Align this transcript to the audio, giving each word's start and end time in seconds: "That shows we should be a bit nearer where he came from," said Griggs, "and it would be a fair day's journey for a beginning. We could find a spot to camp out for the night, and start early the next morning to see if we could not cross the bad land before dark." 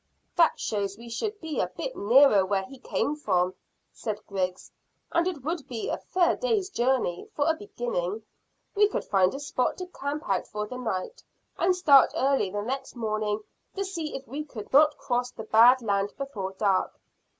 "That 0.35 0.59
shows 0.59 0.97
we 0.97 1.09
should 1.09 1.39
be 1.39 1.59
a 1.59 1.67
bit 1.67 1.95
nearer 1.95 2.43
where 2.43 2.63
he 2.63 2.79
came 2.79 3.15
from," 3.15 3.53
said 3.93 4.25
Griggs, 4.25 4.71
"and 5.11 5.27
it 5.27 5.43
would 5.43 5.67
be 5.67 5.89
a 5.89 5.99
fair 5.99 6.35
day's 6.35 6.71
journey 6.71 7.29
for 7.35 7.47
a 7.47 7.53
beginning. 7.53 8.23
We 8.73 8.87
could 8.87 9.03
find 9.05 9.31
a 9.35 9.39
spot 9.39 9.77
to 9.77 9.85
camp 9.85 10.27
out 10.27 10.47
for 10.47 10.65
the 10.65 10.77
night, 10.79 11.23
and 11.55 11.75
start 11.75 12.13
early 12.15 12.49
the 12.49 12.63
next 12.63 12.95
morning 12.95 13.41
to 13.75 13.85
see 13.85 14.15
if 14.15 14.27
we 14.27 14.43
could 14.43 14.73
not 14.73 14.97
cross 14.97 15.29
the 15.29 15.43
bad 15.43 15.83
land 15.83 16.15
before 16.17 16.53
dark." 16.53 16.99